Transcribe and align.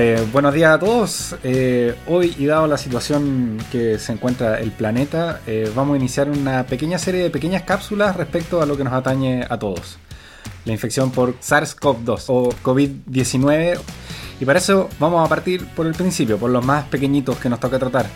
Eh, 0.00 0.24
buenos 0.32 0.54
días 0.54 0.72
a 0.72 0.78
todos. 0.78 1.34
Eh, 1.42 1.92
hoy, 2.06 2.32
y 2.38 2.46
dado 2.46 2.68
la 2.68 2.78
situación 2.78 3.58
que 3.72 3.98
se 3.98 4.12
encuentra 4.12 4.60
el 4.60 4.70
planeta, 4.70 5.40
eh, 5.44 5.72
vamos 5.74 5.94
a 5.94 5.96
iniciar 5.96 6.30
una 6.30 6.64
pequeña 6.66 6.98
serie 6.98 7.24
de 7.24 7.30
pequeñas 7.30 7.64
cápsulas 7.64 8.14
respecto 8.14 8.62
a 8.62 8.66
lo 8.66 8.76
que 8.76 8.84
nos 8.84 8.92
atañe 8.92 9.44
a 9.50 9.58
todos. 9.58 9.98
La 10.66 10.72
infección 10.72 11.10
por 11.10 11.34
SARS-CoV-2 11.40 12.26
o 12.28 12.50
COVID-19. 12.62 13.80
Y 14.40 14.44
para 14.44 14.60
eso 14.60 14.88
vamos 15.00 15.26
a 15.26 15.28
partir 15.28 15.66
por 15.66 15.84
el 15.88 15.94
principio, 15.94 16.38
por 16.38 16.50
los 16.50 16.64
más 16.64 16.84
pequeñitos 16.84 17.36
que 17.38 17.48
nos 17.48 17.58
toca 17.58 17.80
tratar. 17.80 18.06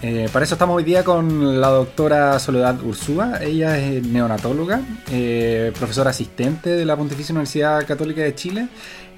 Eh, 0.00 0.28
para 0.32 0.44
eso 0.44 0.54
estamos 0.54 0.76
hoy 0.76 0.84
día 0.84 1.02
con 1.02 1.60
la 1.60 1.68
doctora 1.68 2.38
Soledad 2.38 2.80
Ursúa. 2.82 3.38
Ella 3.40 3.78
es 3.78 4.06
neonatóloga, 4.06 4.80
eh, 5.10 5.72
profesora 5.76 6.10
asistente 6.10 6.70
de 6.70 6.84
la 6.84 6.96
Pontificia 6.96 7.32
Universidad 7.32 7.84
Católica 7.84 8.20
de 8.20 8.32
Chile 8.32 8.68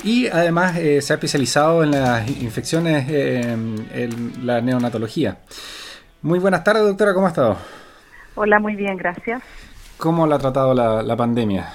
y 0.03 0.29
además 0.29 0.79
eh, 0.79 1.03
se 1.03 1.13
ha 1.13 1.17
especializado 1.17 1.85
en 1.85 1.91
las 1.91 2.27
infecciones 2.29 3.07
en 3.11 4.47
la 4.47 4.63
neonatología. 4.63 5.37
Muy 6.23 6.39
buenas 6.39 6.65
tardes, 6.65 6.83
doctora, 6.85 7.13
¿cómo 7.13 7.27
ha 7.27 7.31
estado? 7.31 7.59
Hola, 8.35 8.59
muy 8.59 8.75
bien, 8.75 8.97
gracias. 8.97 9.43
¿Cómo 9.99 10.27
la 10.27 10.37
ha 10.37 10.39
tratado 10.39 10.73
la, 10.73 11.03
la 11.03 11.15
pandemia? 11.15 11.71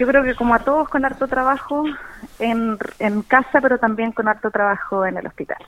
Yo 0.00 0.08
creo 0.08 0.24
que 0.24 0.34
como 0.34 0.52
a 0.54 0.58
todos 0.58 0.88
con 0.88 1.04
harto 1.04 1.28
trabajo 1.28 1.84
en, 2.40 2.76
en 2.98 3.22
casa, 3.22 3.60
pero 3.60 3.78
también 3.78 4.10
con 4.10 4.26
harto 4.26 4.50
trabajo 4.50 5.06
en 5.06 5.16
el 5.16 5.26
hospital. 5.28 5.58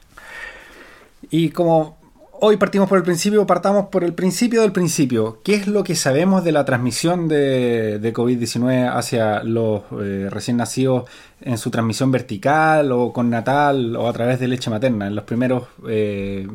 Y 1.30 1.50
como 1.50 1.95
hoy 2.40 2.56
partimos 2.56 2.88
por 2.88 2.98
el 2.98 3.04
principio, 3.04 3.46
partamos 3.46 3.86
por 3.86 4.05
el 4.05 4.14
principio 4.14 4.62
del 4.62 4.72
principio. 4.72 5.38
¿Qué 5.44 5.55
es 5.55 5.66
lo 5.66 5.84
que 5.84 5.94
sabemos 5.94 6.44
de 6.44 6.52
la 6.52 6.64
transmisión 6.64 7.28
de, 7.28 8.00
COVID-19 8.14 8.91
hacia 8.92 9.42
los 9.42 9.83
eh, 10.00 10.28
recién 10.30 10.56
nacidos 10.56 11.11
en 11.41 11.58
su 11.58 11.70
transmisión 11.70 12.11
vertical 12.11 12.92
o 12.92 13.12
con 13.12 13.30
natal 13.30 13.96
o 13.96 14.08
a 14.08 14.12
través 14.12 14.41
de 14.41 14.48
leche 14.48 14.70
materna 14.70 15.06
en 15.06 15.14
los 15.14 15.24
primeros 15.24 15.69
eh, 15.88 16.46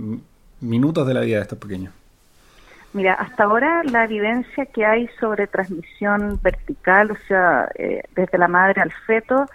minutos 0.61 1.07
de 1.07 1.13
la 1.13 1.21
vida 1.21 1.37
de 1.37 1.43
estos 1.43 1.59
pequeños? 1.59 1.93
Mira, 2.93 3.13
hasta 3.13 3.43
ahora 3.43 3.83
la 3.83 4.03
evidencia 4.03 4.65
que 4.65 4.85
hay 4.85 5.07
sobre 5.19 5.47
transmisión 5.47 6.39
vertical, 6.41 7.11
o 7.11 7.17
sea, 7.27 7.69
eh, 7.75 8.03
desde 8.15 8.37
la 8.37 8.47
madre 8.47 8.81
al 8.81 8.91
feto, 9.05 9.45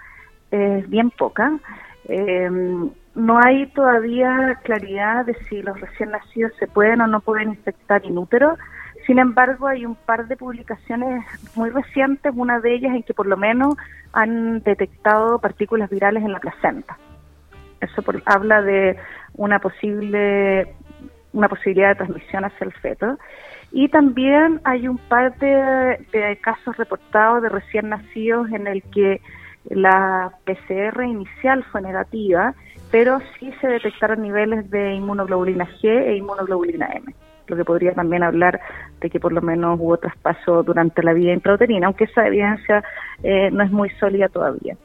es 0.51 0.89
bien 0.89 1.11
poca. 1.11 1.53
No 3.17 3.41
hay 3.42 3.67
todavía 3.69 4.61
claridad 4.62 5.25
de 5.25 5.33
si 5.48 5.62
los 5.62 5.81
recién 5.81 6.11
nacidos 6.11 6.53
se 6.59 6.67
pueden 6.67 7.00
o 7.00 7.06
no 7.06 7.20
pueden 7.20 7.48
infectar 7.48 8.05
in 8.05 8.19
útero. 8.19 8.58
Sin 9.06 9.19
embargo, 9.19 9.69
hay 9.69 9.86
un 9.86 9.95
par 9.95 10.28
de 10.28 10.36
publicaciones 10.36 11.25
muy 11.55 11.70
recientes, 11.70 12.34
una 12.36 12.61
de 12.61 12.75
ellas 12.75 12.95
en 12.95 13.03
que 13.03 13.14
por 13.14 13.27
lo 13.27 13.39
menos 13.39 13.75
han 14.12 14.61
detectado 14.61 15.39
partículas 15.39 15.89
virales 15.89 16.25
en 16.25 16.33
la 16.33 16.41
placenta. 16.41 16.98
Eso 17.81 18.03
habla 18.27 18.61
de 18.61 18.98
una 19.34 19.61
posible 19.61 20.75
una 21.33 21.48
posibilidad 21.48 21.91
de 21.91 21.97
transmisión 21.97 22.45
hacia 22.45 22.67
el 22.67 22.73
feto. 22.73 23.19
Y 23.73 23.89
también 23.89 24.61
hay 24.64 24.89
un 24.89 24.98
par 24.98 25.36
de 25.39 26.39
casos 26.42 26.77
reportados 26.77 27.42
de 27.42 27.48
recién 27.48 27.89
nacidos 27.89 28.51
en 28.53 28.67
el 28.67 28.83
que 28.83 29.23
la 29.69 30.33
PCR 30.45 31.03
inicial 31.03 31.64
fue 31.64 31.83
negativa, 31.83 32.55
pero 32.91 33.20
sí 33.39 33.53
se 33.61 33.69
detectaron 33.69 34.23
niveles 34.23 34.70
de 34.70 34.95
inmunoglobulina 34.95 35.67
G 35.81 35.89
e 35.89 36.17
inmunoglobulina 36.17 36.89
M, 36.95 37.15
lo 37.48 37.56
que 37.56 37.65
podría 37.65 37.92
también 37.92 38.23
hablar 38.23 38.61
de 39.01 39.11
que 39.11 39.20
por 39.20 39.33
lo 39.33 39.42
menos 39.42 39.79
hubo 39.81 39.97
traspaso 39.97 40.62
durante 40.62 41.03
la 41.03 41.12
vía 41.12 41.33
intrauterina, 41.33 41.86
aunque 41.86 42.05
esa 42.05 42.27
evidencia 42.27 42.85
eh, 43.23 43.51
no 43.51 43.64
es 43.64 43.70
muy 43.70 43.91
sólida 43.91 44.29
todavía. 44.29 44.77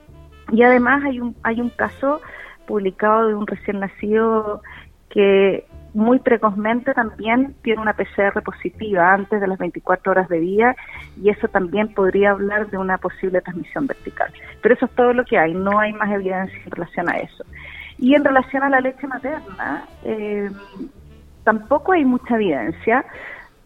Y 0.52 0.64
además 0.64 1.04
hay 1.06 1.20
un, 1.20 1.36
hay 1.44 1.62
un 1.62 1.70
caso 1.70 2.22
publicado 2.66 3.28
de 3.28 3.36
un 3.36 3.48
recién 3.48 3.80
nacido 3.80 4.62
que 5.10 5.66
muy 5.94 6.20
precozmente 6.20 6.94
también 6.94 7.54
tiene 7.64 7.82
una 7.82 7.94
PCR 7.94 8.42
positiva 8.44 9.14
antes 9.14 9.42
de 9.42 9.48
las 9.48 9.58
24 9.58 10.12
horas 10.12 10.30
de 10.30 10.40
vida 10.40 10.76
y 11.22 11.30
eso 11.30 11.48
también 11.50 11.94
podría 11.94 12.32
hablar 12.32 12.70
de 12.70 12.78
una 12.78 12.98
posible 12.98 13.42
transmisión 13.42 13.88
vertical. 13.88 14.32
Pero 14.62 14.76
eso 14.76 14.86
es 14.86 14.92
todo 14.92 15.14
lo 15.14 15.26
que 15.26 15.38
hay, 15.38 15.54
no 15.54 15.80
hay 15.80 15.92
más 15.94 16.10
evidencia 16.12 16.58
en 16.64 16.72
relación 16.72 17.10
a 17.10 17.18
eso. 17.18 17.44
Y 18.02 18.16
en 18.16 18.26
relación 18.26 18.64
a 18.64 18.70
la 18.70 18.82
leche 18.82 19.06
materna, 19.06 19.86
eh, 20.04 20.50
tampoco 21.44 21.94
hay 21.94 22.04
mucha 22.04 22.36
evidencia. 22.36 23.06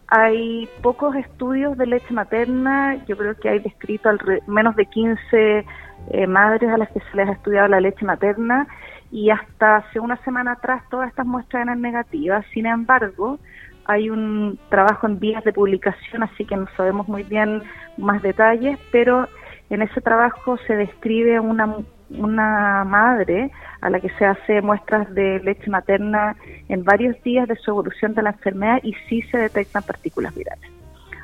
Hay 0.08 0.68
pocos 0.82 1.16
estudios 1.16 1.76
de 1.78 1.86
leche 1.86 2.12
materna, 2.12 3.02
yo 3.06 3.16
creo 3.16 3.34
que 3.36 3.48
hay 3.48 3.58
descrito 3.60 4.10
al 4.10 4.20
menos 4.46 4.76
de 4.76 4.86
15 4.86 5.64
eh, 6.10 6.26
madres 6.28 6.70
a 6.70 6.76
las 6.76 6.90
que 6.90 7.00
se 7.00 7.16
les 7.16 7.28
ha 7.28 7.32
estudiado 7.32 7.66
la 7.66 7.80
leche 7.80 8.04
materna 8.04 8.68
y 9.10 9.30
hasta 9.30 9.76
hace 9.76 9.98
una 10.00 10.16
semana 10.18 10.52
atrás 10.52 10.82
todas 10.90 11.08
estas 11.08 11.26
muestras 11.26 11.62
eran 11.62 11.80
negativas. 11.80 12.44
Sin 12.52 12.66
embargo, 12.66 13.38
hay 13.86 14.10
un 14.10 14.58
trabajo 14.68 15.06
en 15.06 15.18
vías 15.18 15.42
de 15.44 15.52
publicación, 15.52 16.22
así 16.22 16.44
que 16.44 16.56
no 16.56 16.66
sabemos 16.76 17.08
muy 17.08 17.22
bien 17.22 17.62
más 17.96 18.20
detalles, 18.20 18.78
pero 18.92 19.28
en 19.70 19.82
ese 19.82 20.00
trabajo 20.02 20.58
se 20.66 20.76
describe 20.76 21.40
una, 21.40 21.74
una 22.10 22.84
madre 22.84 23.50
a 23.80 23.90
la 23.90 24.00
que 24.00 24.10
se 24.10 24.24
hace 24.24 24.62
muestras 24.62 25.12
de 25.14 25.40
leche 25.40 25.70
materna 25.70 26.36
en 26.68 26.84
varios 26.84 27.20
días 27.22 27.48
de 27.48 27.56
su 27.56 27.70
evolución 27.70 28.14
de 28.14 28.22
la 28.22 28.30
enfermedad 28.30 28.78
y 28.82 28.94
sí 29.08 29.22
se 29.30 29.38
detectan 29.38 29.82
partículas 29.82 30.34
virales. 30.34 30.70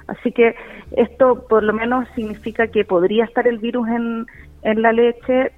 Así 0.09 0.33
que 0.33 0.57
esto 0.97 1.47
por 1.49 1.63
lo 1.63 1.73
menos 1.73 2.09
significa 2.15 2.67
que 2.67 2.85
podría 2.85 3.25
estar 3.25 3.47
el 3.47 3.59
virus 3.59 3.89
en, 3.89 4.27
en 4.63 4.83
la 4.83 4.93
leche, 4.93 5.53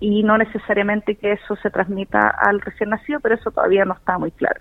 y 0.00 0.22
no 0.22 0.36
necesariamente 0.36 1.14
que 1.14 1.32
eso 1.32 1.56
se 1.56 1.70
transmita 1.70 2.28
al 2.28 2.60
recién 2.60 2.90
nacido, 2.90 3.20
pero 3.20 3.34
eso 3.34 3.50
todavía 3.50 3.84
no 3.84 3.94
está 3.94 4.18
muy 4.18 4.30
claro. 4.30 4.60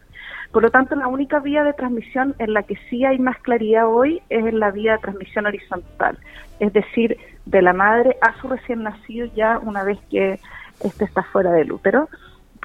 Por 0.56 0.64
lo 0.64 0.72
tanto, 0.72 0.96
la 0.96 1.10
única 1.10 1.42
vía 1.42 1.66
de 1.66 1.74
transmisión 1.74 2.34
en 2.40 2.54
la 2.54 2.64
que 2.64 2.78
sí 2.90 3.04
hay 3.04 3.20
más 3.20 3.38
claridad 3.40 3.90
hoy 3.90 4.22
es 4.30 4.46
en 4.46 4.62
la 4.62 4.72
vía 4.72 4.94
de 4.94 5.00
transmisión 5.00 5.46
horizontal, 5.48 6.18
es 6.62 6.72
decir, 6.72 7.18
de 7.46 7.62
la 7.62 7.74
madre 7.74 8.16
a 8.22 8.40
su 8.40 8.48
recién 8.48 8.84
nacido 8.84 9.28
ya 9.36 9.60
una 9.60 9.84
vez 9.84 10.00
que 10.10 10.40
éste 10.82 11.04
está 11.04 11.24
fuera 11.24 11.52
del 11.52 11.74
útero 11.74 12.08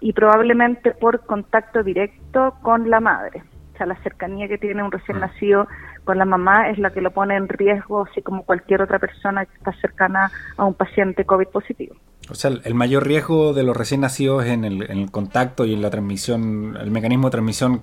y 0.00 0.12
probablemente 0.12 0.92
por 0.92 1.26
contacto 1.26 1.82
directo 1.82 2.54
con 2.62 2.88
la 2.90 3.00
madre. 3.00 3.42
O 3.74 3.76
sea, 3.76 3.86
la 3.86 3.96
cercanía 4.04 4.46
que 4.46 4.58
tiene 4.58 4.84
un 4.84 4.92
recién 4.92 5.18
mm. 5.18 5.22
nacido 5.22 5.66
con 6.04 6.16
la 6.16 6.24
mamá 6.24 6.68
es 6.70 6.78
la 6.78 6.90
que 6.90 7.00
lo 7.00 7.10
pone 7.10 7.34
en 7.34 7.48
riesgo, 7.48 8.06
así 8.08 8.22
como 8.22 8.44
cualquier 8.44 8.82
otra 8.82 9.00
persona 9.00 9.46
que 9.46 9.56
está 9.56 9.72
cercana 9.80 10.30
a 10.56 10.64
un 10.64 10.74
paciente 10.74 11.24
COVID 11.24 11.48
positivo. 11.48 11.96
O 12.30 12.34
sea, 12.34 12.50
el 12.62 12.74
mayor 12.74 13.06
riesgo 13.06 13.52
de 13.52 13.64
los 13.64 13.76
recién 13.76 14.02
nacidos 14.02 14.44
es 14.44 14.50
en 14.50 14.64
el, 14.64 15.10
contacto 15.10 15.64
y 15.64 15.74
en 15.74 15.82
la 15.82 15.91
transmisión, 15.91 16.76
el 16.80 16.91
mecanismo 16.91 17.28
de 17.28 17.32
transmisión 17.32 17.82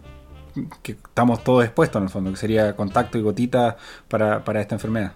que 0.81 0.93
estamos 0.93 1.43
todos 1.43 1.65
expuestos 1.65 1.99
en 1.99 2.03
el 2.03 2.09
fondo, 2.09 2.31
que 2.31 2.37
sería 2.37 2.75
contacto 2.75 3.17
y 3.17 3.21
gotita 3.21 3.77
para, 4.07 4.43
para 4.43 4.61
esta 4.61 4.75
enfermedad. 4.75 5.11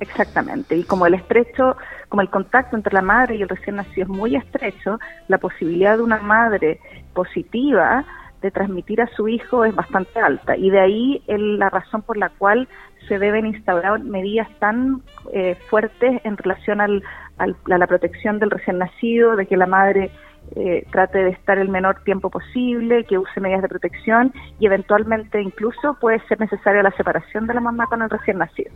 Exactamente, 0.00 0.76
y 0.76 0.84
como 0.84 1.06
el 1.06 1.14
estrecho, 1.14 1.76
como 2.08 2.22
el 2.22 2.30
contacto 2.30 2.76
entre 2.76 2.94
la 2.94 3.02
madre 3.02 3.34
y 3.34 3.42
el 3.42 3.48
recién 3.48 3.76
nacido 3.76 4.04
es 4.04 4.08
muy 4.08 4.36
estrecho, 4.36 5.00
la 5.26 5.38
posibilidad 5.38 5.96
de 5.96 6.04
una 6.04 6.18
madre 6.18 6.80
positiva 7.14 8.04
de 8.42 8.50
transmitir 8.50 9.00
a 9.00 9.08
su 9.08 9.28
hijo 9.28 9.64
es 9.64 9.74
bastante 9.74 10.20
alta 10.20 10.56
y 10.56 10.70
de 10.70 10.80
ahí 10.80 11.22
la 11.26 11.70
razón 11.70 12.02
por 12.02 12.16
la 12.16 12.28
cual 12.30 12.68
se 13.08 13.18
deben 13.18 13.46
instaurar 13.46 14.00
medidas 14.00 14.48
tan 14.58 15.02
eh, 15.32 15.56
fuertes 15.68 16.20
en 16.24 16.36
relación 16.36 16.80
al, 16.80 17.02
a 17.38 17.78
la 17.78 17.86
protección 17.86 18.38
del 18.38 18.50
recién 18.50 18.78
nacido, 18.78 19.36
de 19.36 19.46
que 19.46 19.56
la 19.56 19.66
madre 19.66 20.10
eh, 20.56 20.86
trate 20.90 21.18
de 21.18 21.30
estar 21.30 21.58
el 21.58 21.68
menor 21.68 22.02
tiempo 22.04 22.30
posible, 22.30 23.04
que 23.04 23.18
use 23.18 23.40
medidas 23.40 23.62
de 23.62 23.68
protección 23.68 24.32
y 24.58 24.66
eventualmente 24.66 25.40
incluso 25.40 25.96
puede 26.00 26.20
ser 26.26 26.40
necesaria 26.40 26.82
la 26.82 26.90
separación 26.92 27.46
de 27.46 27.54
la 27.54 27.60
mamá 27.60 27.86
con 27.86 28.02
el 28.02 28.10
recién 28.10 28.38
nacido. 28.38 28.70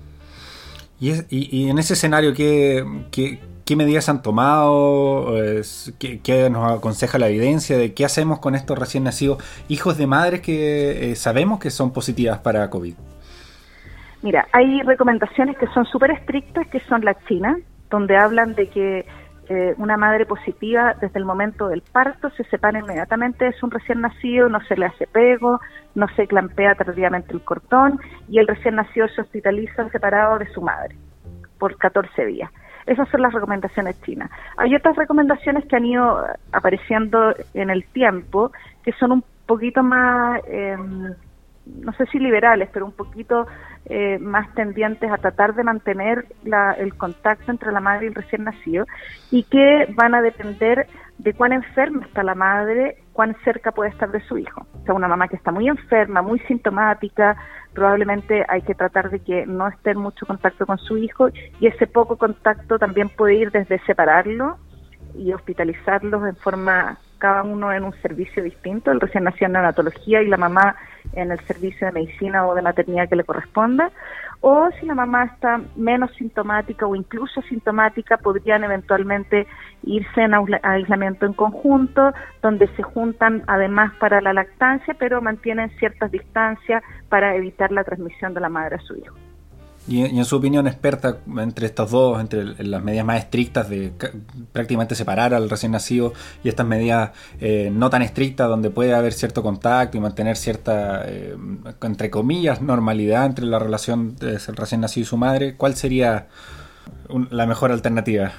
¿Y, 1.01 1.13
y, 1.31 1.69
en 1.69 1.79
ese 1.79 1.95
escenario 1.95 2.33
qué, 2.33 2.85
qué, 3.11 3.41
medidas 3.77 4.09
han 4.09 4.23
tomado? 4.23 5.35
¿Qué, 5.99 6.51
nos 6.51 6.79
aconseja 6.79 7.19
la 7.19 7.29
evidencia 7.29 7.77
de 7.77 7.95
qué 7.95 8.05
hacemos 8.05 8.39
con 8.39 8.55
estos 8.55 8.79
recién 8.79 9.05
nacidos 9.05 9.43
hijos 9.69 9.97
de 9.99 10.07
madres 10.07 10.41
que 10.41 11.13
eh, 11.13 11.17
sabemos 11.17 11.59
que 11.59 11.71
son 11.71 11.93
positivas 11.93 12.39
para 12.39 12.69
COVID? 12.71 12.95
Mira, 14.23 14.47
hay 14.53 14.83
recomendaciones 14.83 15.57
que 15.59 15.67
son 15.69 15.85
súper 15.87 16.13
estrictas, 16.13 16.67
que 16.69 16.81
son 16.81 17.05
la 17.05 17.17
China, 17.27 17.59
donde 17.91 18.17
hablan 18.17 18.55
de 18.55 18.69
que 18.69 19.07
eh, 19.49 19.75
una 19.77 19.97
madre 19.97 20.25
positiva 20.25 20.95
desde 21.01 21.19
el 21.19 21.25
momento 21.25 21.69
del 21.69 21.83
parto 21.83 22.31
se 22.31 22.45
separa 22.45 22.79
inmediatamente 22.79 23.47
de 23.47 23.53
su 23.55 23.69
recién 23.69 24.01
nacido, 24.01 24.49
no 24.49 24.61
se 24.67 24.77
le 24.77 24.87
hace 24.87 25.09
pego, 25.09 25.61
no 25.97 26.07
se 26.15 26.29
clampea 26.29 26.77
tardíamente 26.77 27.33
el 27.33 27.43
cortón 27.43 28.01
y 28.29 28.39
el 28.39 28.47
recién 28.47 28.77
nacido 28.77 29.09
se 29.09 29.21
hospitaliza 29.21 29.89
separado 29.91 30.39
de 30.39 30.47
su 30.53 30.63
madre 30.63 30.97
por 31.59 31.77
14 31.77 32.27
días. 32.27 32.51
Esas 32.87 33.09
son 33.09 33.23
las 33.23 33.33
recomendaciones 33.33 34.01
chinas. 34.03 34.31
Hay 34.57 34.75
otras 34.75 34.97
recomendaciones 34.97 35.65
que 35.67 35.77
han 35.77 35.85
ido 35.85 36.25
apareciendo 36.53 37.35
en 37.55 37.71
el 37.71 37.85
tiempo 37.85 38.53
que 38.83 38.93
son 38.93 39.13
un 39.13 39.25
poquito 39.47 39.83
más... 39.83 40.41
Eh, 40.47 40.77
no 41.67 41.93
sé 41.93 42.07
si 42.07 42.19
liberales, 42.19 42.69
pero 42.73 42.85
un 42.85 42.93
poquito 42.93 43.47
eh, 43.87 44.19
más 44.19 44.53
tendientes 44.55 45.11
a 45.11 45.19
tratar 45.19 45.55
de 45.55 45.65
mantener 45.65 46.27
el 46.79 46.95
contacto 46.97 47.51
entre 47.51 47.73
la 47.73 47.81
madre 47.81 48.07
y 48.07 48.09
el 48.09 48.15
recién 48.15 48.45
nacido 48.45 48.87
y 49.31 49.45
que 49.45 49.93
van 49.95 50.15
a 50.15 50.23
depender 50.23 50.87
de 51.19 51.35
cuán 51.35 51.53
enferma 51.53 52.05
está 52.05 52.23
la 52.23 52.35
madre, 52.35 52.97
cuán 53.13 53.37
cerca 53.45 53.71
puede 53.71 53.91
estar 53.91 54.11
de 54.11 54.21
su 54.23 54.39
hijo. 54.39 54.67
O 54.81 54.85
sea, 54.85 54.95
una 54.95 55.09
mamá 55.09 55.29
que 55.29 55.37
está 55.37 55.53
muy 55.53 55.69
enferma, 55.69 56.21
muy 56.21 56.41
sintomática, 56.41 57.37
probablemente 57.75 58.45
hay 58.49 58.63
que 58.63 58.75
tratar 58.75 59.11
de 59.11 59.21
que 59.21 59.47
no 59.47 59.69
esté 59.69 59.93
en 59.93 59.99
mucho 59.99 60.27
contacto 60.27 60.67
con 60.67 60.79
su 60.79 60.99
hijo 60.99 61.29
y 61.61 61.67
ese 61.67 61.87
poco 61.87 62.17
contacto 62.17 62.79
también 62.79 63.09
puede 63.09 63.35
ir 63.35 63.51
desde 63.51 63.79
separarlo 63.81 64.59
y 65.15 65.33
hospitalizarlos 65.33 66.27
en 66.27 66.37
forma 66.37 66.99
cada 67.23 67.45
uno 67.45 67.73
en 67.73 67.85
un 67.85 67.95
servicio 68.03 68.43
distinto, 68.43 68.91
el 68.91 69.01
recién 69.01 69.23
nacido 69.23 69.47
en 69.47 69.53
neonatología 69.53 70.23
y 70.23 70.27
la 70.27 70.37
mamá 70.37 70.75
en 71.13 71.31
el 71.31 71.39
servicio 71.47 71.87
de 71.87 71.93
medicina 71.93 72.45
o 72.45 72.57
de 72.57 72.63
maternidad 72.63 73.09
que 73.09 73.15
le 73.15 73.23
corresponda, 73.23 73.93
o 74.41 74.69
si 74.81 74.87
la 74.87 74.97
mamá 74.97 75.27
está 75.27 75.61
menos 75.77 76.11
sintomática 76.17 76.85
o 76.85 76.97
incluso 76.97 77.41
sintomática, 77.43 78.17
podrían 78.17 78.65
eventualmente 78.65 79.47
irse 79.85 80.21
en 80.21 80.35
aislamiento 80.65 81.25
en 81.25 81.35
conjunto, 81.35 82.13
donde 82.43 82.67
se 82.75 82.83
juntan 82.83 83.45
además 83.47 83.93
para 84.01 84.21
la 84.21 84.33
lactancia, 84.33 84.95
pero 84.99 85.23
mantienen 85.23 85.71
ciertas 85.79 86.11
distancias 86.11 86.83
para 87.09 87.37
evitar 87.37 87.71
la 87.71 87.85
transmisión 87.85 88.35
de 88.35 88.41
la 88.41 88.49
madre 88.49 88.77
a 88.77 88.81
su 88.81 88.97
hijo. 88.97 89.15
Y, 89.89 90.05
en 90.05 90.25
su 90.25 90.37
opinión 90.37 90.69
experta 90.69 91.19
entre 91.39 91.67
estos 91.67 91.91
dos, 91.91 92.21
entre 92.21 92.45
las 92.65 92.83
medidas 92.85 93.05
más 93.05 93.19
estrictas 93.19 93.69
de 93.69 93.93
prácticamente 94.53 94.95
separar 94.95 95.35
al 95.35 95.51
recién 95.51 95.73
nacido 95.73 96.13
y 96.45 96.49
estas 96.49 96.67
medidas 96.67 97.11
eh, 97.41 97.69
no 97.73 97.91
tan 97.91 98.03
estrictas 98.03 98.49
donde 98.49 98.71
puede 98.71 98.95
haber 98.95 99.13
cierto 99.13 99.43
contacto 99.43 99.97
y 99.97 100.01
mantener 100.01 100.37
cierta, 100.37 101.03
eh, 101.07 101.37
entre 101.83 102.11
comillas, 102.11 102.63
normalidad 102.63 103.27
entre 103.27 103.45
la 103.45 103.59
relación 103.59 104.15
del 104.17 104.39
recién 104.57 104.81
nacido 104.81 105.03
y 105.03 105.07
su 105.07 105.17
madre, 105.17 105.57
¿cuál 105.57 105.75
sería 105.75 106.29
la 107.31 107.47
mejor 107.47 107.73
alternativa? 107.73 108.31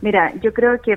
Mira, 0.00 0.32
yo 0.40 0.52
creo 0.52 0.80
que 0.80 0.92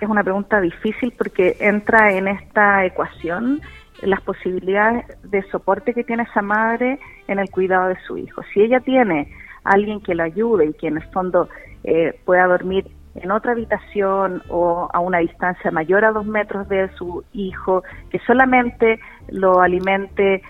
es 0.00 0.08
una 0.08 0.22
pregunta 0.22 0.60
difícil 0.60 1.12
porque 1.16 1.56
entra 1.60 2.12
en 2.12 2.28
esta 2.28 2.84
ecuación 2.84 3.60
las 4.02 4.20
posibilidades 4.22 5.04
de 5.30 5.42
soporte 5.50 5.94
que 5.94 6.04
tiene 6.04 6.24
esa 6.24 6.42
madre 6.42 6.98
en 7.28 7.38
el 7.38 7.50
cuidado 7.50 7.88
de 7.88 7.98
su 8.06 8.16
hijo. 8.16 8.42
Si 8.52 8.60
ella 8.60 8.80
tiene 8.80 9.32
alguien 9.64 10.00
que 10.00 10.14
la 10.14 10.24
ayude 10.24 10.66
y 10.66 10.72
que 10.74 10.88
en 10.88 10.96
el 10.96 11.04
fondo 11.10 11.48
eh, 11.84 12.18
pueda 12.24 12.46
dormir 12.46 12.86
en 13.14 13.30
otra 13.30 13.52
habitación 13.52 14.42
o 14.48 14.88
a 14.92 15.00
una 15.00 15.18
distancia 15.18 15.70
mayor 15.70 16.04
a 16.04 16.12
dos 16.12 16.26
metros 16.26 16.68
de 16.68 16.88
su 16.96 17.24
hijo, 17.32 17.82
que 18.10 18.18
solamente 18.20 19.00
lo 19.28 19.60
alimente 19.60 20.42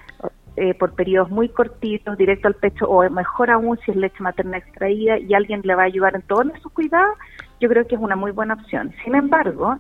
eh, 0.56 0.75
por 0.75 0.94
periodos 0.94 1.31
muy 1.31 1.49
cortitos, 1.49 2.19
directo 2.19 2.49
al 2.49 2.55
pecho, 2.55 2.87
o 2.87 3.08
mejor 3.08 3.50
aún 3.50 3.79
si 3.79 3.93
es 3.93 3.96
leche 3.96 4.23
materna 4.23 4.58
extraída 4.58 5.19
y 5.19 5.32
alguien 5.32 5.62
le 5.64 5.75
va 5.75 5.82
a 5.82 5.87
ayudar 5.87 6.14
en 6.14 6.23
todos 6.23 6.46
sus 6.61 6.73
cuidados, 6.73 7.17
yo 7.61 7.69
creo 7.69 7.87
que 7.87 7.94
es 7.94 8.00
una 8.00 8.17
muy 8.17 8.32
buena 8.32 8.55
opción. 8.55 8.93
Sin 9.05 9.14
embargo, 9.14 9.79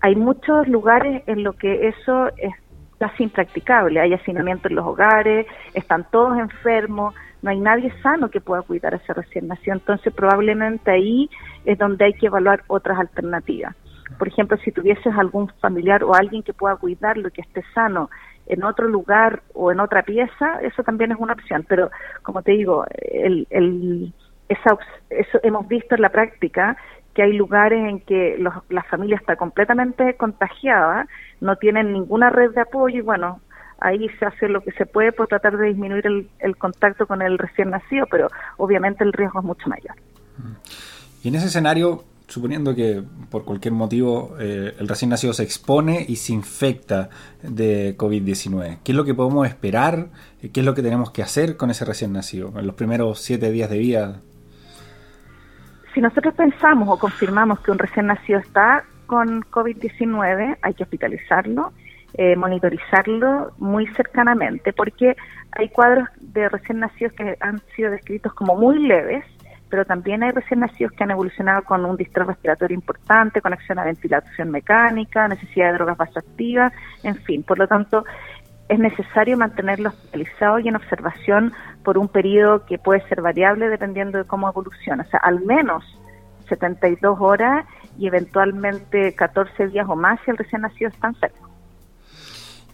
hay 0.00 0.16
muchos 0.16 0.66
lugares 0.68 1.22
en 1.26 1.44
los 1.44 1.54
que 1.56 1.88
eso 1.88 2.28
es 2.38 2.54
casi 2.98 3.24
impracticable. 3.24 4.00
Hay 4.00 4.14
hacinamiento 4.14 4.68
en 4.68 4.76
los 4.76 4.86
hogares, 4.86 5.46
están 5.74 6.04
todos 6.10 6.38
enfermos, 6.38 7.14
no 7.42 7.50
hay 7.50 7.60
nadie 7.60 7.92
sano 8.02 8.30
que 8.30 8.40
pueda 8.40 8.62
cuidar 8.62 8.94
a 8.94 8.96
ese 8.96 9.12
recién 9.12 9.48
nacido. 9.48 9.74
Entonces, 9.74 10.12
probablemente 10.12 10.90
ahí 10.90 11.30
es 11.64 11.78
donde 11.78 12.06
hay 12.06 12.12
que 12.14 12.26
evaluar 12.26 12.64
otras 12.66 12.98
alternativas. 12.98 13.74
Por 14.18 14.28
ejemplo, 14.28 14.56
si 14.58 14.72
tuvieses 14.72 15.14
algún 15.16 15.48
familiar 15.60 16.02
o 16.04 16.14
alguien 16.14 16.42
que 16.42 16.52
pueda 16.52 16.76
cuidarlo 16.76 17.28
y 17.28 17.32
que 17.32 17.42
esté 17.42 17.62
sano 17.74 18.08
en 18.46 18.62
otro 18.64 18.88
lugar 18.88 19.42
o 19.54 19.72
en 19.72 19.80
otra 19.80 20.02
pieza, 20.02 20.60
eso 20.62 20.82
también 20.82 21.12
es 21.12 21.18
una 21.18 21.32
opción. 21.32 21.64
Pero, 21.68 21.90
como 22.22 22.42
te 22.42 22.52
digo, 22.52 22.84
el, 22.90 23.46
el, 23.50 24.12
esa, 24.48 24.78
eso 25.10 25.38
hemos 25.42 25.66
visto 25.68 25.96
en 25.96 26.02
la 26.02 26.10
práctica 26.10 26.76
que 27.16 27.22
hay 27.22 27.32
lugares 27.32 27.82
en 27.88 28.00
que 28.00 28.38
la 28.68 28.82
familia 28.82 29.16
está 29.16 29.36
completamente 29.36 30.18
contagiada, 30.18 31.08
no 31.40 31.56
tienen 31.56 31.94
ninguna 31.94 32.28
red 32.28 32.50
de 32.50 32.60
apoyo 32.60 32.98
y 32.98 33.00
bueno, 33.00 33.40
ahí 33.80 34.06
se 34.18 34.26
hace 34.26 34.48
lo 34.48 34.60
que 34.60 34.72
se 34.72 34.84
puede 34.84 35.12
por 35.12 35.26
tratar 35.26 35.56
de 35.56 35.68
disminuir 35.68 36.06
el, 36.38 36.56
contacto 36.58 37.06
con 37.06 37.22
el 37.22 37.38
recién 37.38 37.70
nacido, 37.70 38.04
pero 38.10 38.28
obviamente 38.58 39.02
el 39.02 39.14
riesgo 39.14 39.40
es 39.40 39.46
mucho 39.46 39.66
mayor. 39.66 39.94
Y 41.22 41.28
en 41.28 41.36
ese 41.36 41.46
escenario, 41.46 42.04
suponiendo 42.28 42.74
que 42.74 43.02
por 43.30 43.46
cualquier 43.46 43.72
motivo 43.72 44.36
eh, 44.38 44.74
el 44.78 44.86
recién 44.86 45.08
nacido 45.08 45.32
se 45.32 45.42
expone 45.42 46.04
y 46.06 46.16
se 46.16 46.34
infecta 46.34 47.08
de 47.42 47.96
COVID-19, 47.96 48.80
¿qué 48.84 48.92
es 48.92 48.96
lo 48.96 49.06
que 49.06 49.14
podemos 49.14 49.46
esperar? 49.46 50.08
¿Qué 50.40 50.60
es 50.60 50.66
lo 50.66 50.74
que 50.74 50.82
tenemos 50.82 51.10
que 51.12 51.22
hacer 51.22 51.56
con 51.56 51.70
ese 51.70 51.86
recién 51.86 52.12
nacido 52.12 52.52
en 52.58 52.66
los 52.66 52.74
primeros 52.76 53.20
siete 53.20 53.50
días 53.50 53.70
de 53.70 53.78
vida 53.78 54.20
si 55.96 56.02
nosotros 56.02 56.34
pensamos 56.34 56.90
o 56.90 56.98
confirmamos 56.98 57.60
que 57.60 57.70
un 57.70 57.78
recién 57.78 58.08
nacido 58.08 58.38
está 58.38 58.84
con 59.06 59.40
COVID-19, 59.44 60.58
hay 60.60 60.74
que 60.74 60.82
hospitalizarlo, 60.82 61.72
eh, 62.12 62.36
monitorizarlo 62.36 63.52
muy 63.56 63.86
cercanamente, 63.94 64.74
porque 64.74 65.16
hay 65.52 65.70
cuadros 65.70 66.06
de 66.20 66.50
recién 66.50 66.80
nacidos 66.80 67.14
que 67.14 67.38
han 67.40 67.62
sido 67.74 67.90
descritos 67.92 68.34
como 68.34 68.56
muy 68.56 68.78
leves, 68.86 69.24
pero 69.70 69.86
también 69.86 70.22
hay 70.22 70.32
recién 70.32 70.60
nacidos 70.60 70.92
que 70.92 71.02
han 71.02 71.12
evolucionado 71.12 71.62
con 71.62 71.82
un 71.86 71.96
distrés 71.96 72.26
respiratorio 72.26 72.74
importante, 72.74 73.40
conexión 73.40 73.78
a 73.78 73.84
ventilación 73.84 74.50
mecánica, 74.50 75.26
necesidad 75.28 75.68
de 75.68 75.78
drogas 75.78 75.96
vasoactivas, 75.96 76.74
en 77.04 77.16
fin. 77.22 77.42
Por 77.42 77.58
lo 77.58 77.66
tanto, 77.66 78.04
es 78.68 78.78
necesario 78.78 79.36
mantenerlo 79.36 79.90
hospitalizado 79.90 80.58
y 80.58 80.68
en 80.68 80.76
observación 80.76 81.52
por 81.84 81.98
un 81.98 82.08
periodo 82.08 82.64
que 82.66 82.78
puede 82.78 83.06
ser 83.08 83.22
variable 83.22 83.68
dependiendo 83.68 84.18
de 84.18 84.24
cómo 84.24 84.48
evoluciona. 84.48 85.04
O 85.04 85.10
sea, 85.10 85.20
al 85.20 85.40
menos 85.40 85.84
72 86.48 87.18
horas 87.20 87.66
y 87.98 88.06
eventualmente 88.06 89.14
14 89.14 89.68
días 89.68 89.86
o 89.88 89.96
más 89.96 90.18
si 90.24 90.30
el 90.30 90.36
recién 90.36 90.62
nacido 90.62 90.90
está 90.90 91.08
enfermo. 91.08 91.46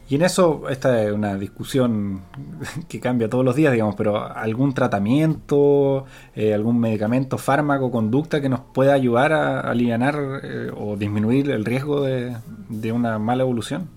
Y 0.09 0.17
en 0.17 0.23
eso, 0.23 0.69
esta 0.69 1.03
es 1.03 1.13
una 1.13 1.37
discusión 1.37 2.23
que 2.89 3.01
cambia 3.01 3.31
todos 3.31 3.45
los 3.45 3.57
días, 3.57 3.73
digamos, 3.73 3.95
pero 3.95 4.17
¿algún 4.19 4.75
tratamiento, 4.75 6.05
eh, 6.35 6.53
algún 6.53 6.81
medicamento, 6.81 7.39
fármaco, 7.39 7.91
conducta 7.91 8.41
que 8.41 8.49
nos 8.49 8.61
pueda 8.61 8.93
ayudar 8.95 9.33
a 9.33 9.61
aliviar 9.61 10.15
eh, 10.43 10.71
o 10.77 10.97
disminuir 10.97 11.51
el 11.51 11.65
riesgo 11.65 12.03
de, 12.03 12.37
de 12.69 12.93
una 12.93 13.19
mala 13.19 13.43
evolución? 13.43 13.89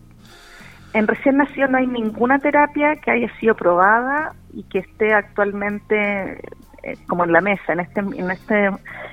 En 0.96 1.08
recién 1.08 1.36
nacido 1.36 1.68
no 1.68 1.78
hay 1.78 1.88
ninguna 1.88 2.40
terapia 2.40 2.96
que 2.96 3.12
haya 3.12 3.30
sido 3.38 3.54
probada 3.54 4.34
y 4.54 4.64
que 4.64 4.80
esté 4.80 5.14
actualmente 5.14 6.40
eh, 6.84 6.96
como 7.06 7.26
en 7.26 7.34
la 7.34 7.42
mesa. 7.42 7.74
En 7.74 7.82
este, 7.82 8.00
en 8.00 8.32
este, 8.32 8.70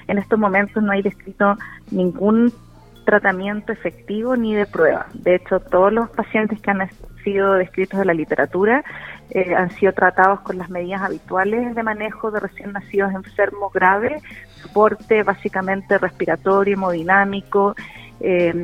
en 0.07 0.19
estos 0.19 0.39
momentos 0.39 0.81
no 0.81 0.93
hay 0.93 1.03
descrito 1.03 1.57
ningún 1.91 2.53
tratamiento 3.05 3.73
efectivo 3.73 4.37
ni 4.37 4.55
de 4.55 4.65
prueba. 4.65 5.07
De 5.13 5.35
hecho, 5.35 5.59
todos 5.59 5.93
los 5.93 6.09
pacientes 6.11 6.61
que 6.61 6.71
han 6.71 6.89
sido 7.25 7.55
descritos 7.55 7.99
de 7.99 8.05
la 8.05 8.15
literatura 8.15 8.85
eh, 9.31 9.53
han 9.53 9.71
sido 9.71 9.93
tratados 9.93 10.39
con 10.43 10.59
las 10.59 10.71
medidas 10.71 11.03
habituales 11.03 11.75
de 11.75 11.83
manejo 11.83 12.31
de 12.31 12.39
recién 12.39 12.71
nacidos 12.71 13.13
enfermos 13.13 13.73
graves, 13.73 14.23
soporte 14.63 15.25
básicamente 15.25 15.99
respiratorio, 15.99 16.75
hemodinámico, 16.75 17.75
eh, 18.21 18.55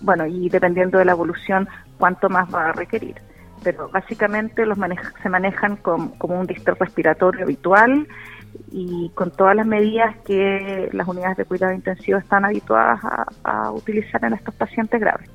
bueno, 0.00 0.26
y 0.26 0.48
dependiendo 0.48 0.98
de 0.98 1.04
la 1.04 1.12
evolución, 1.12 1.68
cuánto 1.98 2.28
más 2.28 2.52
va 2.54 2.70
a 2.70 2.72
requerir. 2.72 3.16
Pero 3.62 3.88
básicamente 3.88 4.64
los 4.66 4.78
se 5.22 5.28
manejan 5.28 5.76
como 5.76 6.40
un 6.40 6.46
distrés 6.46 6.78
respiratorio 6.78 7.44
habitual 7.44 8.06
y 8.70 9.10
con 9.14 9.30
todas 9.30 9.56
las 9.56 9.66
medidas 9.66 10.16
que 10.24 10.88
las 10.92 11.06
unidades 11.08 11.36
de 11.36 11.44
cuidado 11.44 11.72
intensivo 11.72 12.18
están 12.18 12.44
habituadas 12.44 13.00
a, 13.44 13.70
utilizar 13.70 14.24
en 14.24 14.34
estos 14.34 14.54
pacientes 14.54 15.00
graves. 15.00 15.28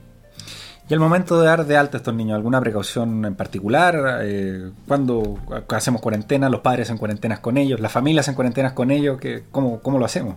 Y 0.89 0.93
al 0.93 0.99
momento 0.99 1.39
de 1.39 1.47
dar 1.47 1.65
de 1.65 1.77
alta 1.77 1.97
a 1.97 1.99
estos 1.99 2.13
niños, 2.13 2.35
¿alguna 2.35 2.59
precaución 2.59 3.23
en 3.23 3.35
particular? 3.35 4.19
Eh, 4.23 4.71
¿Cuándo 4.87 5.37
hacemos 5.69 6.01
cuarentena? 6.01 6.49
¿Los 6.49 6.61
padres 6.61 6.89
en 6.89 6.97
cuarentenas 6.97 7.39
con 7.39 7.57
ellos? 7.57 7.79
¿Las 7.79 7.91
familias 7.91 8.27
en 8.27 8.35
cuarentenas 8.35 8.73
con 8.73 8.91
ellos? 8.91 9.17
¿Qué, 9.19 9.43
cómo, 9.51 9.81
¿Cómo 9.81 9.99
lo 9.99 10.05
hacemos? 10.05 10.35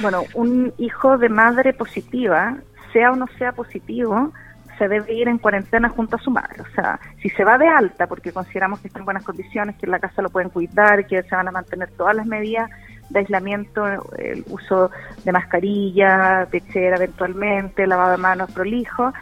Bueno, 0.00 0.24
un 0.34 0.74
hijo 0.76 1.16
de 1.16 1.30
madre 1.30 1.72
positiva, 1.72 2.58
sea 2.92 3.12
o 3.12 3.16
no 3.16 3.26
sea 3.38 3.52
positivo, 3.52 4.32
se 4.78 4.88
debe 4.88 5.12
ir 5.12 5.28
en 5.28 5.38
cuarentena 5.38 5.88
junto 5.88 6.16
a 6.16 6.20
su 6.20 6.30
madre. 6.30 6.62
O 6.62 6.74
sea, 6.74 7.00
si 7.20 7.28
se 7.30 7.44
va 7.44 7.58
de 7.58 7.66
alta, 7.66 8.06
porque 8.06 8.32
consideramos 8.32 8.80
que 8.80 8.88
está 8.88 9.00
en 9.00 9.04
buenas 9.04 9.24
condiciones, 9.24 9.76
que 9.76 9.86
en 9.86 9.92
la 9.92 9.98
casa 9.98 10.22
lo 10.22 10.30
pueden 10.30 10.50
cuidar, 10.50 11.06
que 11.06 11.22
se 11.22 11.34
van 11.34 11.48
a 11.48 11.52
mantener 11.52 11.90
todas 11.90 12.14
las 12.14 12.26
medidas 12.26 12.70
de 13.10 13.20
aislamiento, 13.20 13.86
el 14.18 14.44
uso 14.48 14.90
de 15.24 15.32
mascarilla, 15.32 16.46
pechera 16.50 16.96
eventualmente, 16.96 17.86
lavado 17.86 18.12
de 18.12 18.18
manos 18.18 18.52
prolijo, 18.52 19.12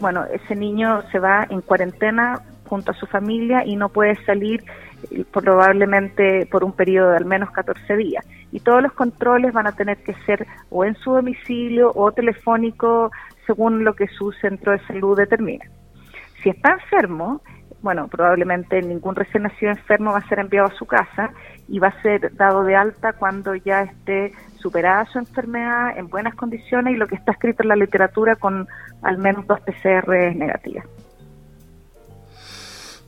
bueno, 0.00 0.24
ese 0.32 0.54
niño 0.54 1.02
se 1.10 1.18
va 1.18 1.46
en 1.48 1.60
cuarentena 1.60 2.40
junto 2.66 2.92
a 2.92 2.94
su 2.94 3.06
familia 3.06 3.64
y 3.64 3.76
no 3.76 3.88
puede 3.88 4.14
salir 4.24 4.62
eh, 5.10 5.24
probablemente 5.32 6.46
por 6.46 6.64
un 6.64 6.72
periodo 6.72 7.10
de 7.10 7.16
al 7.16 7.24
menos 7.24 7.50
14 7.50 7.96
días. 7.96 8.24
Y 8.52 8.60
todos 8.60 8.82
los 8.82 8.92
controles 8.92 9.52
van 9.52 9.66
a 9.66 9.72
tener 9.72 9.98
que 9.98 10.14
ser 10.26 10.46
o 10.70 10.84
en 10.84 10.94
su 10.96 11.12
domicilio 11.12 11.92
o 11.94 12.12
telefónico 12.12 13.10
según 13.46 13.84
lo 13.84 13.94
que 13.94 14.08
su 14.08 14.32
centro 14.32 14.72
de 14.72 14.78
salud 14.86 15.16
determine. 15.16 15.68
Si 16.42 16.50
está 16.50 16.72
enfermo, 16.72 17.42
bueno, 17.82 18.08
probablemente 18.08 18.82
ningún 18.82 19.14
recién 19.14 19.44
nacido 19.44 19.70
enfermo 19.70 20.12
va 20.12 20.18
a 20.18 20.28
ser 20.28 20.40
enviado 20.40 20.68
a 20.68 20.74
su 20.74 20.86
casa 20.86 21.30
y 21.68 21.78
va 21.78 21.88
a 21.88 22.02
ser 22.02 22.34
dado 22.34 22.64
de 22.64 22.74
alta 22.74 23.12
cuando 23.12 23.54
ya 23.54 23.82
esté 23.82 24.32
superada 24.56 25.04
su 25.06 25.18
enfermedad 25.18 25.96
en 25.96 26.08
buenas 26.08 26.34
condiciones 26.34 26.94
y 26.94 26.96
lo 26.96 27.06
que 27.06 27.14
está 27.14 27.32
escrito 27.32 27.62
en 27.62 27.68
la 27.68 27.76
literatura 27.76 28.34
con 28.36 28.66
al 29.02 29.18
menos 29.18 29.46
dos 29.46 29.60
PCR 29.60 30.34
negativas. 30.34 30.86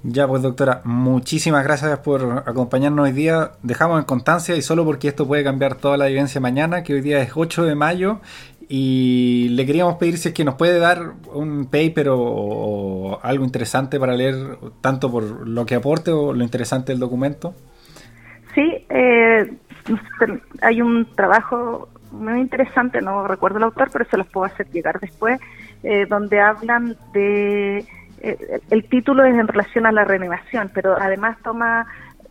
Ya, 0.02 0.26
pues 0.26 0.40
doctora, 0.40 0.80
muchísimas 0.84 1.62
gracias 1.62 1.98
por 1.98 2.44
acompañarnos 2.46 3.04
hoy 3.04 3.12
día. 3.12 3.52
Dejamos 3.62 3.98
en 3.98 4.06
constancia 4.06 4.56
y 4.56 4.62
solo 4.62 4.84
porque 4.86 5.08
esto 5.08 5.26
puede 5.26 5.44
cambiar 5.44 5.74
toda 5.74 5.98
la 5.98 6.08
evidencia 6.08 6.40
mañana, 6.40 6.82
que 6.82 6.94
hoy 6.94 7.02
día 7.02 7.20
es 7.20 7.32
8 7.34 7.64
de 7.64 7.74
mayo, 7.74 8.20
y 8.66 9.48
le 9.50 9.66
queríamos 9.66 9.96
pedir 9.96 10.16
si 10.16 10.28
es 10.28 10.34
que 10.34 10.42
nos 10.42 10.54
puede 10.54 10.78
dar 10.78 11.12
un 11.34 11.66
paper 11.66 12.06
o, 12.10 13.18
algo 13.22 13.44
interesante 13.44 14.00
para 14.00 14.14
leer, 14.14 14.56
tanto 14.80 15.10
por 15.10 15.46
lo 15.46 15.66
que 15.66 15.74
aporte 15.74 16.12
o 16.12 16.32
lo 16.32 16.44
interesante 16.44 16.92
del 16.92 17.00
documento. 17.00 17.54
Sí, 18.54 18.86
eh, 18.88 19.52
hay 20.62 20.80
un 20.80 21.04
trabajo 21.14 21.90
muy 22.10 22.40
interesante, 22.40 23.02
no 23.02 23.28
recuerdo 23.28 23.58
el 23.58 23.64
autor, 23.64 23.90
pero 23.92 24.06
se 24.06 24.16
los 24.16 24.26
puedo 24.28 24.46
hacer 24.46 24.66
llegar 24.70 24.98
después, 24.98 25.38
eh, 25.82 26.06
donde 26.08 26.40
hablan 26.40 26.96
de 27.12 27.84
eh, 28.20 28.60
el 28.70 28.88
título 28.88 29.24
es 29.24 29.34
en 29.34 29.48
relación 29.48 29.86
a 29.86 29.92
la 29.92 30.04
renovación, 30.04 30.70
pero 30.74 30.96
además 30.98 31.36
toma 31.42 31.86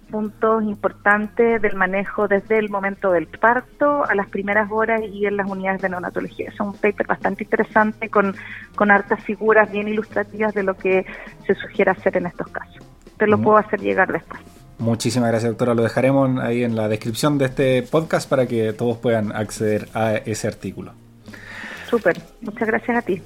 puntos 0.10 0.64
importantes 0.64 1.62
del 1.62 1.76
manejo 1.76 2.28
desde 2.28 2.58
el 2.58 2.70
momento 2.70 3.12
del 3.12 3.28
parto 3.28 4.04
a 4.04 4.16
las 4.16 4.28
primeras 4.28 4.70
horas 4.72 5.02
y 5.02 5.26
en 5.26 5.38
las 5.38 5.50
unidades 5.50 5.82
de 5.82 5.90
neonatología. 5.90 6.50
Es 6.50 6.60
un 6.60 6.74
paper 6.74 7.08
bastante 7.08 7.44
interesante 7.44 8.10
con, 8.10 8.36
con 8.76 8.92
hartas 8.92 9.24
figuras 9.24 9.72
bien 9.72 9.88
ilustrativas 9.88 10.54
de 10.54 10.64
lo 10.64 10.76
que 10.76 11.06
se 11.46 11.56
sugiere 11.56 11.92
hacer 11.92 12.18
en 12.18 12.26
estos 12.26 12.48
casos. 12.50 12.84
Te 13.18 13.28
lo 13.28 13.38
puedo 13.38 13.58
hacer 13.58 13.80
llegar 13.82 14.12
después. 14.12 14.42
Muchísimas 14.80 15.30
gracias, 15.30 15.52
doctora. 15.52 15.74
Lo 15.74 15.84
dejaremos 15.84 16.40
ahí 16.40 16.64
en 16.64 16.76
la 16.76 16.88
descripción 16.88 17.38
de 17.38 17.46
este 17.46 17.84
podcast 17.84 18.30
para 18.30 18.48
que 18.48 18.72
todos 18.74 18.98
puedan 18.98 19.36
acceder 19.36 19.90
a 19.94 20.16
ese 20.16 20.48
artículo. 20.48 20.94
Súper, 21.90 22.18
muchas 22.42 22.68
gracias 22.68 22.98
a 22.98 23.02
ti. 23.02 23.22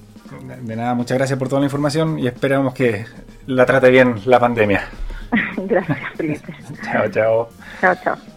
De 0.61 0.75
nada, 0.75 0.93
muchas 0.93 1.17
gracias 1.17 1.37
por 1.37 1.49
toda 1.49 1.61
la 1.61 1.65
información 1.65 2.19
y 2.19 2.27
esperamos 2.27 2.73
que 2.73 3.05
la 3.47 3.65
trate 3.65 3.89
bien 3.89 4.15
la 4.25 4.39
pandemia. 4.39 4.83
gracias, 5.57 5.99
Felipe. 6.15 6.53
chao, 6.83 7.09
chao. 7.09 7.49
Chao, 7.81 7.95
chao. 8.03 8.32